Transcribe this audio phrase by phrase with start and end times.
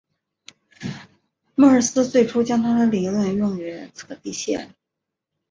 [1.53, 4.73] 莫尔斯最初将他的理论用于测地线。